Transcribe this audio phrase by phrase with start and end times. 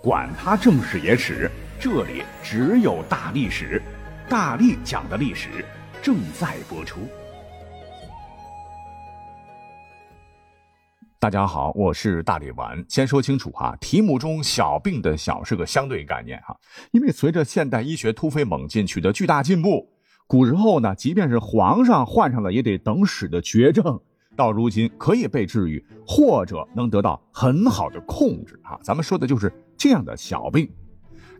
[0.00, 3.82] 管他正史野史，这里只有大历史，
[4.28, 5.48] 大力讲的历史
[6.00, 7.00] 正在播出。
[11.18, 12.84] 大家好，我是大力丸。
[12.88, 16.56] 先说清楚哈，题目中“小病”的“小”是个相对概念哈，
[16.92, 19.90] 因为随着现代医学突飞猛进，取得巨大进步，
[20.28, 24.00] 古时候呢，即便是皇上患上了也得等死的绝症，
[24.36, 28.78] 到如今可以被治愈，或者能得到很好的控制哈。
[28.80, 30.68] 咱们说的就是这样的小病。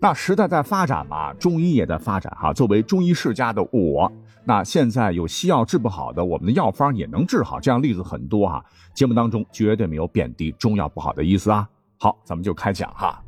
[0.01, 2.53] 那时代在发展嘛，中医也在发展哈。
[2.53, 4.11] 作为中医世家的我，
[4.45, 8.65] 那现在有西药治不好的，我们的药方也能治好，这样例子很多哈。
[8.95, 11.69] 节目当中绝对没有贬低中药不好的意思啊。
[11.99, 13.21] 好，咱们就开讲哈。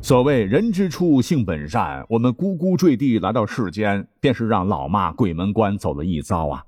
[0.00, 6.64] 所谓人之初性本善，我们呱呱坠地来到世间，便是让老妈鬼门关走了一遭啊。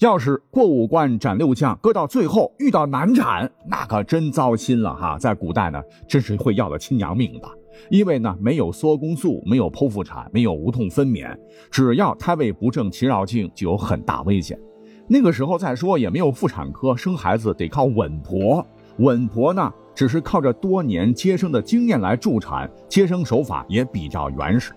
[0.00, 5.18] 要是过五关斩六将，搁到最后遇到难产，那可真糟心了哈。
[5.18, 7.48] 在古代呢，真是会要了亲娘命的。
[7.90, 11.36] 因为呢，没有缩宫素，没有剖腹产，没有无痛分娩，
[11.70, 14.58] 只要胎位不正、脐绕颈，就有很大危险。
[15.06, 18.66] 那个时候再说也没有妇产科，生孩子得靠稳婆。
[18.98, 24.72] 稳婆呢，只是靠着多年接生的经验来助产，接生手法也比较原始。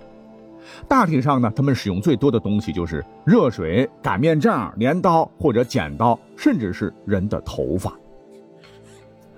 [0.87, 7.93] 大体上呢，他们使用最多的东西就是热水、擀面杖、镰刀或者剪刀，甚至是人的头发。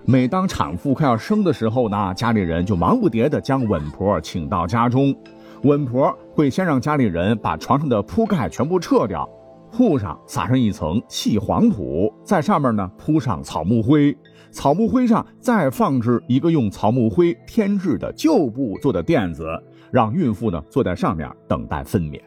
[0.05, 5.15] 每当产妇快要生的时候呢，家里人就忙不迭地将稳婆请到家中。
[5.63, 9.27] 稳婆会先让家里人把床上的铺盖全部撤掉，
[9.71, 14.13] 铺上撒上一层细黄土，在上面呢铺上草木灰，
[14.51, 19.47] 草木灰上再放置一个用草木灰添置的旧布做的垫子，
[19.93, 22.19] 让孕妇呢坐在上面等待分娩。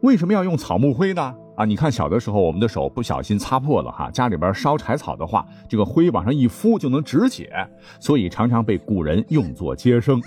[0.00, 1.34] 为什么要用草木灰呢？
[1.54, 7.52] 啊，你看小的时候，我们的手不小心擦破了哈，家里边烧柴草的话，这个灰往上一敷就能止血，
[8.00, 10.22] 所以常常被古人用作接生。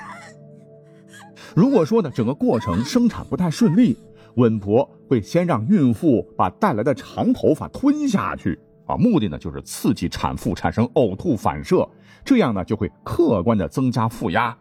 [1.55, 3.97] 如果说呢，整个过程生产不太顺利，
[4.35, 11.87] 稳婆会先让孕妇把带来的长头发吞下去，啊，目的呢就是刺激产妇产生呕吐反射，
[12.23, 14.55] 这样呢就会客观的增加腹压。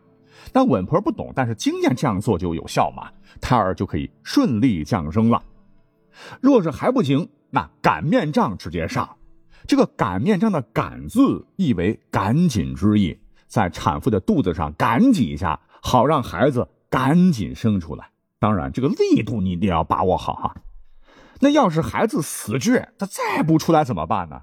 [0.53, 3.11] 但稳婆不懂，但是经验这样做就有效嘛，
[3.41, 5.43] 胎儿就可以顺利降生了。
[6.41, 9.17] 若是还不行，那擀面杖直接上。
[9.67, 18.11] 这个擀面杖的“擀”字意为赶紧之意，在产妇的肚子上赶几下，好让孩子赶紧生出来。
[18.39, 20.55] 当然，这个力度你一定要把握好哈。
[21.41, 24.43] 那要是孩子死倔，他再不出来怎么办呢？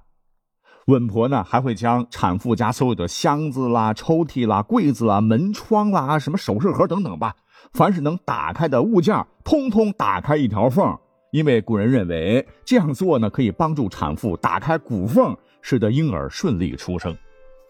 [0.86, 7.36] 稳婆呢还会将产妇家所有的箱子啦、抽屉啦、柜子啦、门窗啦、什么首饰盒等等吧，
[7.74, 10.96] 凡是能打开的物件，通通打开一条缝。
[11.32, 17.18] 因为古人认为这样做呢，可以帮助产妇打开骨缝，使得婴儿顺利出生。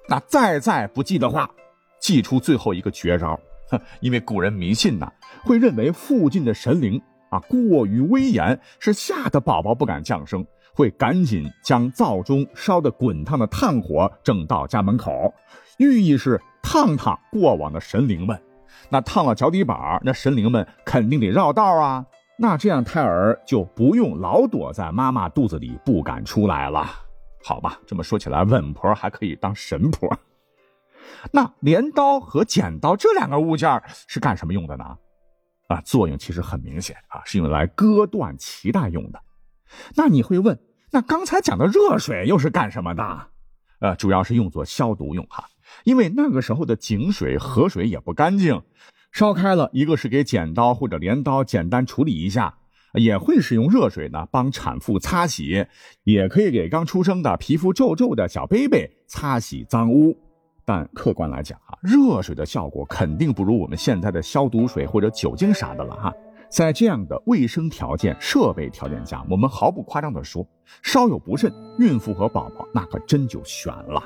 [0.07, 1.49] 那再再不济的话，
[1.99, 3.39] 祭出最后一个绝招。
[4.01, 5.11] 因为古人迷信呐，
[5.43, 7.01] 会认为附近的神灵
[7.31, 15.33] 啊过于威严，是吓得宝宝不敢降生，会赶紧将灶中烧得滚烫的炭火整到家门口，
[15.79, 18.39] 寓意是烫烫过往的神灵们。
[18.89, 22.05] 那烫了脚底板，那神灵们肯定得绕道啊。
[22.37, 26.85] 那这样胎儿就不用老躲在妈妈肚子里不敢出来了，
[27.43, 27.79] 好吧？
[27.87, 30.13] 这么说起来，稳婆还可以当神婆。
[31.31, 34.83] 那镰刀和剪刀这两个物件是干什么用的呢？
[35.69, 39.19] 啊，作用其实很明显啊，是用来割断脐带用的。
[39.95, 40.59] 那你会问，
[40.91, 43.27] 那刚才讲的热水又是干什么的？
[43.79, 45.45] 呃，主要是用作消毒用哈，
[45.83, 48.61] 因为那个时候的井水、河水也不干净。
[49.11, 52.57] 烧开了，一个是给剪刀或者镰刀简单处理一下，
[52.93, 55.65] 也会使用热水呢帮产妇擦洗，
[56.03, 60.17] 也可以给刚出生的皮肤皱皱的小 baby 擦洗脏污。
[60.65, 66.13] 但客观来讲啊，热水的效果肯定不如我们现在的消毒水或者酒精啥的了哈。
[66.49, 70.47] 在这样的卫生条件、设备条件下，我们毫不夸张地说，
[70.81, 74.01] 稍有不慎，孕妇和宝宝那可真就悬了。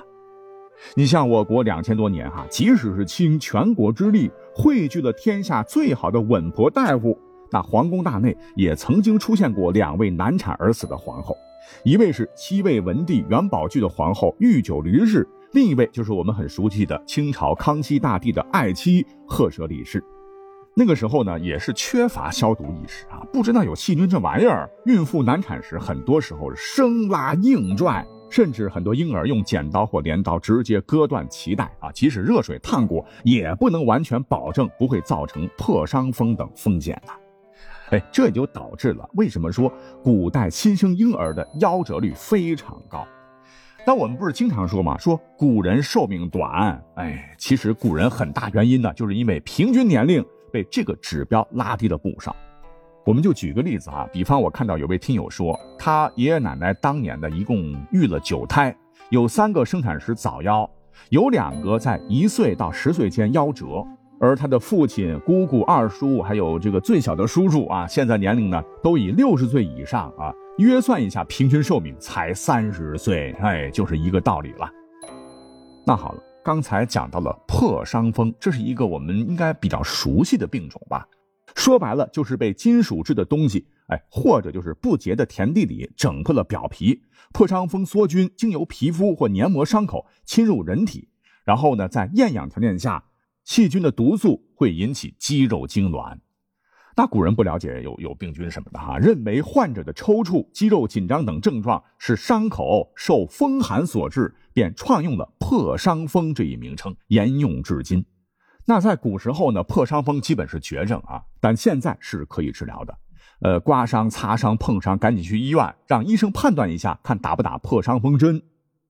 [0.96, 7.20] 你像我国两千多年哈，即使是倾全国之力汇聚了天下最好的稳婆大夫，
[7.52, 11.36] 那皇宫大内也曾经出现过两位难产而死的皇后，
[11.84, 20.02] 一位是西魏文帝元宝炬的皇后御九驴氏，另一位就是我们很熟悉的清朝康熙大帝的爱妻赫舍里氏。
[20.80, 28.08] 那个时候呢，也是缺乏消毒意识啊，不知道有细菌这玩意儿，孕妇难产时很多时候生拉硬拽。
[28.30, 37.12] 甚至很多婴儿用剪刀或镰刀直接割断脐带啊，即使热水烫过，也不能完全保证不会造成破伤风等风险呐。
[37.90, 39.70] 哎，这也就导致了为什么说
[40.02, 43.06] 古代新生婴儿的夭折率非常高。
[43.84, 52.36] 但我们不是经常说嘛，说古人寿命短，哎，其实古人很大原因呢，就是因为平均年龄被这个指标拉低了不少。
[53.06, 58.76] 我们就举个例子啊，比方我看到有位听友说，他爷爷奶奶当年呢一共育了九胎，
[59.10, 60.70] 有三个生产时早夭，
[61.10, 63.84] 有两个在一岁到十岁间夭折，
[64.20, 70.32] 而他的父亲、姑姑、二叔，还有这个最小的叔叔啊，现在年龄呢都以六十岁以上啊。
[70.60, 74.70] 约算一下，平均寿命才三十岁，哎，就是一个道理了。
[75.86, 81.08] 那好了，刚才讲到了破伤风，这是一个我们应该比较熟悉的病种吧？
[81.56, 87.02] 说白了，就是被金属制的东西，哎，或者就是不洁的田地里整破了表皮，
[87.34, 91.10] 破伤风梭菌经由皮肤或黏膜伤口侵入人体，
[91.44, 93.04] 然后呢，在厌氧条件下，
[93.44, 96.20] 细菌的毒素会引起肌肉痉挛。
[97.00, 108.06] 那古人不了解有有病菌什么的哈，认为患者的抽搐、肌肉紧张等症状是伤口受风寒所致，便创用了破伤风这一名称，沿用至今。
[108.66, 112.98] 那在古时候呢，破伤风基本是绝症啊，但现在是可以治疗的。
[113.40, 118.42] 呃，刮伤、擦伤、碰伤，赶紧去医院，让医生判断一下，看打不打破伤风针。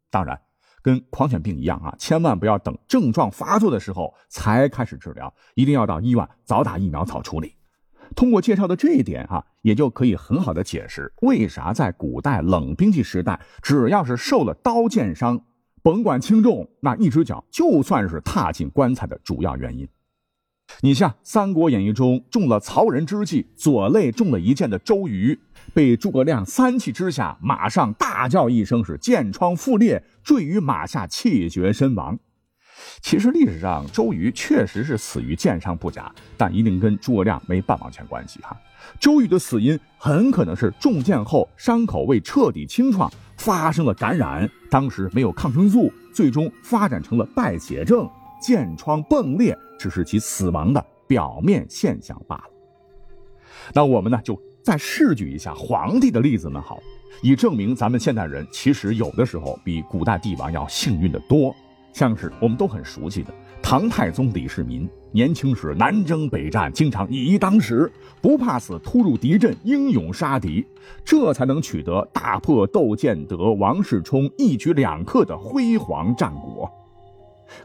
[0.10, 0.42] 当然，
[0.82, 7.54] 跟狂犬病一样啊，千万不要等症状发作的时候才开始治疗，一定要到医院早打疫苗早处理。
[8.16, 15.42] 通过介绍的这一点哈，也就可以很好的解释为啥在古代冷兵器时代，只要是受了刀剑伤，
[15.82, 19.88] 甭管轻重，那一只脚就算是踏进棺材的主要原因。
[20.82, 25.40] 你像《三国演义》中中了曹仁之计，左肋中了一箭的周瑜，
[25.74, 32.20] 被诸葛亮三气之下，马上大叫一声，是箭疮复裂，坠于马下，气绝身亡。
[33.02, 38.56] 其实历史上周瑜确实是死于箭伤不假，但一定跟诸葛亮没半毛钱关系哈。
[39.00, 48.10] 周瑜的死因很可能是中箭后伤口未彻底清创，发生了感染，当时没有抗生素，最终发展成了败血症，
[48.42, 52.44] 箭疮迸裂，只是其死亡的表面现象罢了。
[53.74, 56.80] 那我们呢，就再试举一下皇帝的例子呢，好，
[57.22, 61.54] 以证明咱们现代人其实有的时候比古代帝王要幸运的多。
[61.94, 67.92] 像是我们都很熟悉的唐太宗李世民，年轻时南征北战，经常以一当十，
[68.22, 70.66] 不怕死，突入敌阵，英勇杀敌，
[71.04, 76.72] 这才能取得大破窦建德、王世充一举两克的辉煌战果。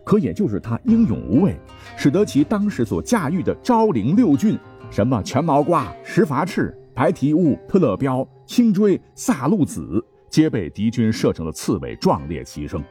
[0.03, 1.55] 可也就是他英勇无畏，
[1.97, 4.59] 使得其当时所驾驭的昭陵六郡，
[4.91, 12.83] 什么全毛瓜、石筏赤、白蹄乌、特勒彪、青锥、萨路子，皆被敌军射成了刺猬，壮烈牺牲。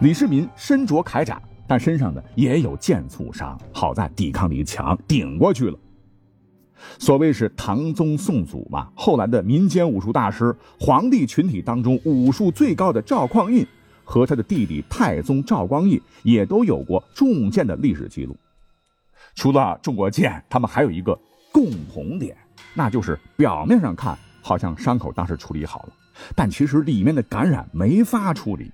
[0.00, 5.78] 李世民身着铠甲，但身上呢也有剑簇伤，好在抵抗力强，顶过去了。
[6.98, 13.66] 所谓是唐宗宋祖嘛，后来的民间武术大师，皇帝群体当中武术最高的赵匡胤
[14.04, 18.36] 和他的弟弟太宗赵光义，也都有过中箭的历史记录。
[19.34, 21.18] 除了中过箭，他们还有一个
[21.50, 22.36] 共同点，
[22.74, 25.88] 那就是表面上看好像伤口当时处理好了，
[26.34, 28.70] 但其实里面的感染没法处理。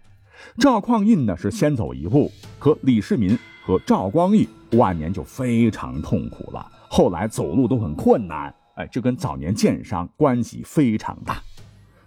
[0.58, 8.54] 赵匡胤呢是先走一步，可李世民和赵光义晚年就非常痛苦了，后来走路都很困难。
[8.74, 11.42] 哎，这跟早年箭伤关系非常大。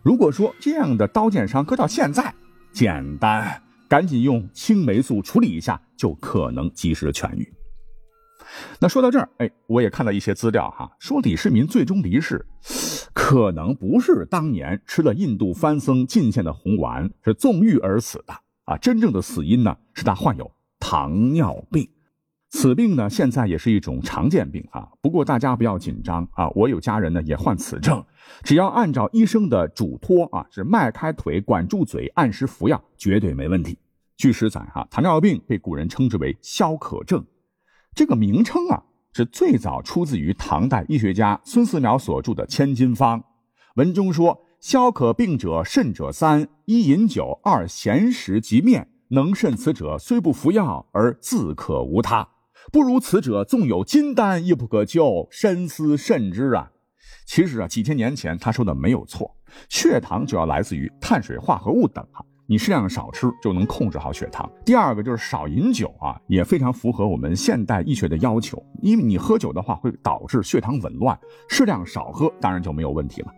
[0.02, 2.34] 如果说这样的刀剑伤搁到现在，
[2.74, 7.54] 简单，赶紧用青霉素处理一下，就可能及时痊愈。
[8.80, 12.45] 那说到这儿，哎，我也看到一些资料哈，说李世民最终离世。
[13.13, 18.33] 可能不是当年吃了印度番僧进献的红丸，是纵欲而死的
[18.65, 18.77] 啊！
[18.77, 21.89] 真正的死因呢，是他患有糖尿病。
[22.49, 24.87] 此病呢，现在也是一种常见病啊。
[25.01, 28.04] 不过大家不要紧张啊，我有家人呢也患此症，
[28.44, 33.77] 只要按照医生的嘱托啊，是迈开腿、管住嘴、按时服药，绝对没问题。
[34.18, 37.25] 据史载哈，糖尿病被古人称之为消渴症，
[37.95, 38.83] 这个名称啊。
[39.18, 43.18] 是最早出自于唐代医学家孙思邈所著的《千金方》，
[43.75, 48.90] 文中说：“消渴病者甚者三：一饮酒，二咸食及面。
[49.11, 52.28] 能甚此者，虽不服药而自可无他。
[52.73, 55.30] 不如此者，纵有金丹亦不可救。
[55.31, 56.73] 深思慎之啊！”
[57.25, 59.33] 其实啊，几千年前他说的没有错，
[59.69, 62.25] 血糖主要来自于碳水化合物等哈。
[62.47, 64.49] 你适量少吃就能控制好血糖。
[64.64, 68.61] 第二个就是少饮酒啊，也非常符合我们现代医学的要求。
[68.81, 71.18] 因为你喝酒的话会导致血糖紊乱，
[71.49, 73.31] 适量少喝当然就没有问题了。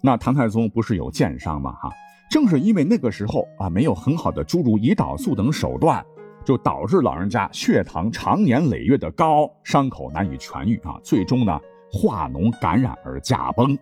[0.00, 1.72] 那唐太宗不是有箭伤吗？
[1.72, 1.90] 哈，
[2.30, 6.04] 正是因为那个时候啊没有很好的诸如胰岛素等手段，
[6.44, 11.58] 就导致老人家血糖长年累月的高，伤口难以痊愈啊，最终呢
[11.92, 13.76] 化脓感染而驾崩。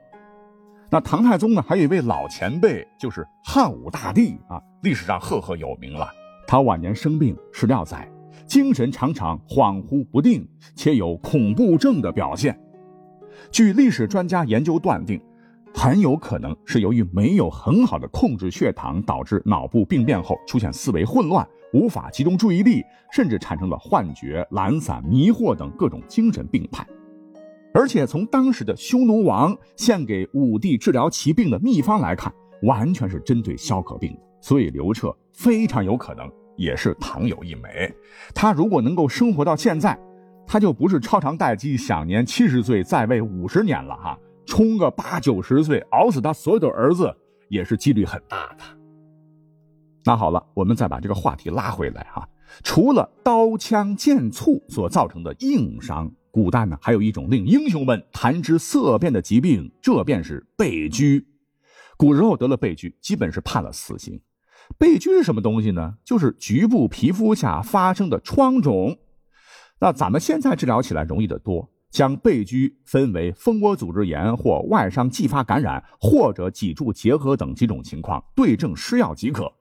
[0.93, 6.07] 那唐太宗呢，还有一位老前辈，就是汉武大帝啊，历史上赫赫有名了。
[6.47, 8.07] 他晚年生病，史料载，
[8.45, 12.61] 精神常常恍惚不定，且有恐怖症的表现。
[13.51, 15.19] 据历史专家研究断定，
[15.73, 26.87] 很有可能是由于没有很好的控制血糖，导致脑部病变后出现思维混乱，无法集中注意力，甚至产生了幻觉、懒散、迷惑等各种精神病态。
[27.75, 34.21] 而且从当时的匈奴王献给武帝治疗疾病的秘方来看，完全是针对消渴病的。
[34.41, 37.91] 所以刘彻非常有可能也是唐有一枚。
[38.35, 39.99] 他如果能够生活到现在，
[40.47, 47.15] 他就不是超长待机，享年七十岁，在位五十年了哈，冲个八九十岁，熬死他所有的儿子
[47.49, 48.65] 也是几率很大的。
[50.05, 52.29] 那好了，我们再把这个话题拉回来哈，
[52.63, 56.13] 除了刀枪剑簇所造成的硬伤。
[56.33, 61.23] 古代呢，还有一种令英雄们谈之色变的疾病，这便是背疽。
[61.99, 64.19] 古时候得了背疽，基本是判了死刑。
[64.79, 65.97] 背疽是什么东西呢？
[66.03, 68.97] 就是局部皮肤下发生的疮肿。
[69.79, 79.53] 那咱们现在治疗起来容易得多，将背疽分为蜂窝组织炎或外伤继发感染，或者脊柱结核等几种情况，对症施药即可。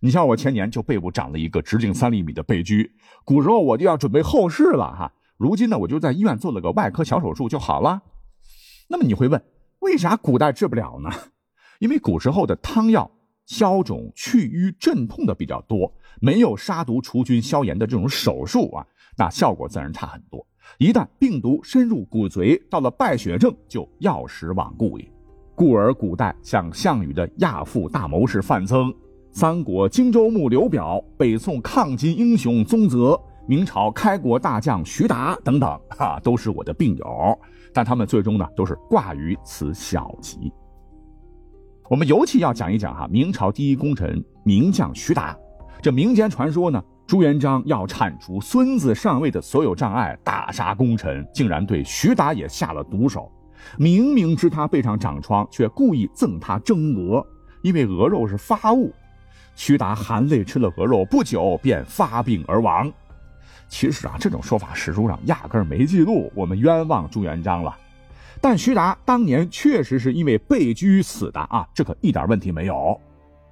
[0.00, 2.90] 你像我前年就背部长了一个直径三厘米的背疽，
[3.24, 5.10] 古时候我就要准备后事了哈。
[5.42, 8.00] 如今呢，我就在医院做了个外科小手术就好了。
[8.88, 9.42] 那么你会问，
[9.80, 11.10] 为啥古代治不了呢？
[11.80, 13.10] 因为古时候的汤药
[13.44, 18.86] 消肿、去瘀、镇痛的比较多，没有杀毒、除菌、消炎的这种手术啊，
[19.18, 20.46] 那效果自然差很多。
[20.78, 25.12] 一旦病毒深入骨髓，到了败血症，就药石罔顾也。
[25.56, 28.94] 故而古代像项羽的亚父大谋士范增，
[29.32, 33.20] 三国荆州牧刘表，北宋抗金英雄宗泽。
[33.46, 37.38] 明朝开国大将徐达等等，哈，都是我的病友，
[37.74, 40.52] 但他们最终呢，都是挂于此小疾。
[41.90, 45.36] 我们尤其要讲一讲哈，明朝第一功臣名将徐达。
[45.82, 53.30] 这民间传说呢，朱元璋要铲除孙子上位的所有障碍，大杀功臣，竟然对徐达也下了毒手。
[53.76, 57.26] 明明知他背上长疮，却故意赠他蒸鹅，
[57.62, 58.92] 因为鹅肉是发物。
[59.54, 62.90] 徐达含泪吃了鹅肉，不久便发病而亡。
[63.72, 67.74] 其实啊，这种说法史书上压根儿没记录，我们冤枉朱元璋了。
[68.38, 72.74] 但徐达当年确实是因为被拘死的啊，这可一点问题没有。《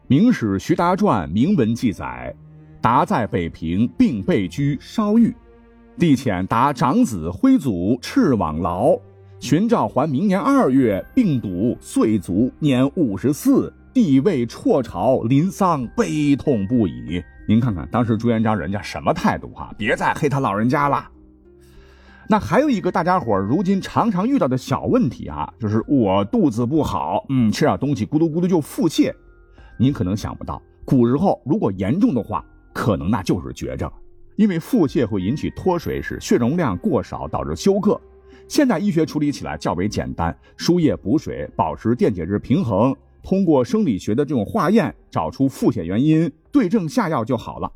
[0.08, 2.34] 明史·徐达传》明文记载，
[2.82, 5.34] 达在北平并被拘烧狱，
[5.98, 8.98] 帝遣达长子徽祖赤往劳，
[9.40, 13.72] 寻召还明年二月，病笃岁卒，年五十四。
[13.92, 17.20] 帝位辍朝，临丧悲痛不已。
[17.50, 19.74] 您看看当时朱元璋人家什么态度哈？
[19.76, 21.10] 别再黑他老人家了。
[22.28, 29.12] 那还有一个大家伙如今常常遇到的小问题啊，就是我肚子不好，嗯，吃点东西咕嘟咕嘟就腹泻。
[29.76, 33.90] 您可能想不到，古时候如果严重的话，可能那就是绝症，
[34.36, 38.00] 因为腹泻会引起脱水，使血容量过少，导致休克。
[38.46, 42.94] 现代医学处理起来较为简单，输液补水，保持电解质平衡。
[43.22, 47.72] 通过生理学的这种化验找出腹泻原因，对症下药就好了。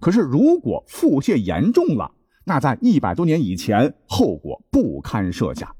[0.00, 2.12] 可是如果腹泻严重了，
[2.44, 5.74] 那在一百多年以前，后果不堪设想。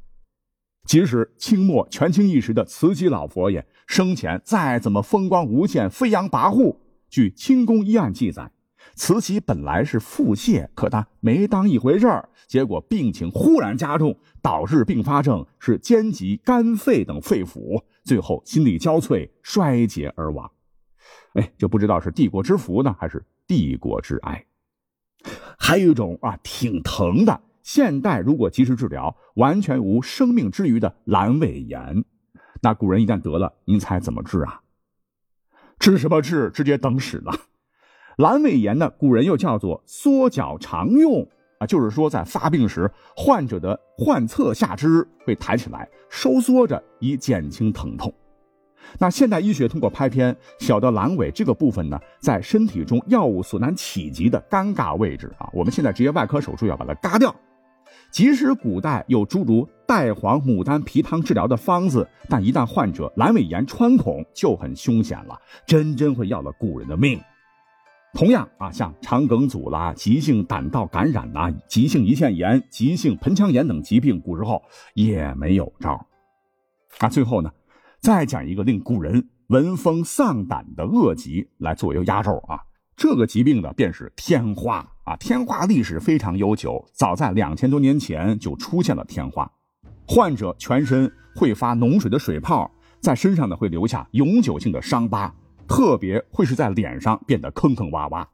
[0.86, 6.76] 即使清末权倾一时的慈禧老佛爷生前再怎么风光无限、飞扬跋扈，
[7.10, 8.52] 据清宫医案记载，
[8.94, 17.82] 慈禧本来是腹泻，可她没当一回事儿，结果病情忽然加重，导致并发症是兼及肝肺等肺腑。
[18.06, 20.50] 最后心力交瘁，衰竭而亡。
[21.34, 24.46] 哎，就不知道是帝国之福呢，还是帝国之哀。
[25.58, 27.42] 还有一种啊，挺疼的。
[27.62, 32.04] 现代如果及时治疗，完全无生命之余的阑尾炎，
[32.62, 34.62] 那古人一旦得了，您猜怎么治啊？
[35.80, 36.48] 治什么治？
[36.50, 37.34] 直接等死了。
[38.18, 41.28] 阑尾炎呢，古人又叫做缩脚常用。
[41.58, 48.12] 啊，就是说，在发病时，患者的患侧下肢会抬起来，收缩着以减轻疼痛。
[48.98, 57.34] 那现代医学通过拍片，小的阑尾这个部分呢，在身体中药物所难企及的尴尬位置啊，我们现在直接外科手术要把它嘎掉。
[58.12, 65.36] 即使古代有诸如代黄、牡丹皮汤治疗的方子，但一旦患者阑尾炎穿孔，就很凶险了，
[65.66, 67.20] 真真会要了古人的命。
[68.16, 74.62] 同样啊，像肠梗阻啦、急性胆道感染呐、急性胰腺炎、急性盆腔炎等疾病，古时候
[74.94, 76.06] 也没有招。
[76.96, 77.52] 啊，最后呢，
[78.00, 82.58] 再讲一个令古人闻风丧胆的恶疾来作为压轴啊。
[82.96, 85.14] 这个疾病呢，便是天花啊。
[85.16, 89.50] 天花历史非常悠久，早在两千多年前就出现了天花，
[90.08, 92.70] 患者全身会发脓水的水泡。
[92.98, 95.32] 在身上呢会留下永久性的伤疤，
[95.68, 98.26] 特别会是在脸上变得坑坑洼洼。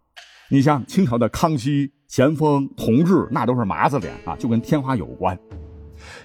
[0.50, 5.38] 你像清朝的康熙、咸丰、同治，那都是麻子脸啊，就跟天花有关。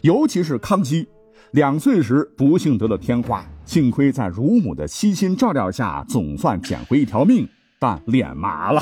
[0.02, 1.08] 尤其是康熙，
[1.52, 7.48] 两岁时不幸得了天花，幸亏在乳母的悉心照料下，总算捡回一条命，
[7.80, 8.82] 但脸麻了。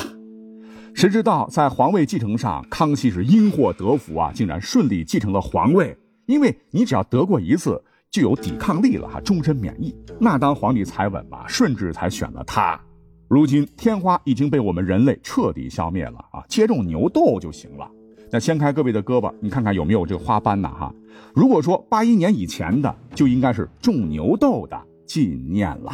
[0.95, 5.97] 谁知道在皇位继承上，康熙是因祸得福啊，竟然顺利继承了皇位。
[6.25, 7.83] 因为你只要得过一次，
[8.15, 9.93] 具有抵抗力了哈，终身免疫。
[10.17, 12.79] 那当皇帝才稳嘛，顺治才选了他。
[13.27, 17.85] 如今天花已经被我们人类彻底消灭了啊，接种牛痘就行了。
[18.31, 20.69] 那掀开各位的胳膊，你看看有没有这个花斑呢？
[20.69, 20.93] 哈，
[21.33, 25.91] 如果说八一年以前的，就应该是种牛痘的纪念了。